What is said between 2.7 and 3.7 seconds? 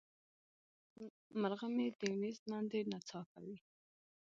نڅا کوي.